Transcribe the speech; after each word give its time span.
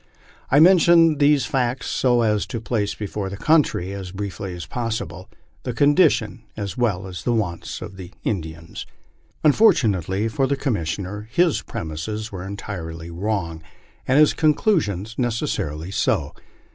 I 0.49 0.59
mention 0.59 1.19
these 1.19 1.45
facts 1.45 1.85
so 1.87 2.23
as 2.23 2.47
to 2.47 2.59
place 2.59 2.95
before 2.95 3.29
the 3.29 3.37
country, 3.37 3.93
as 3.93 4.09
briefly 4.11 4.55
as 4.55 4.65
possible, 4.65 5.29
the 5.61 5.73
condition 5.73 6.41
as 6.57 6.75
well 6.75 7.05
as 7.05 7.21
the 7.23 7.31
wants 7.33 7.83
of 7.83 7.97
the 7.97 8.09
Indians." 8.23 8.87
Unfortunately 9.43 10.27
for 10.27 10.47
the 10.47 10.57
Commissioner, 10.57 11.29
his 11.31 11.61
premises 11.61 12.31
were 12.31 12.43
entirely 12.43 13.11
wrong, 13.11 13.61
and 14.07 14.17
his 14.17 14.33
conclusions 14.33 15.13
necessarily 15.19 15.91
so. 15.91 16.33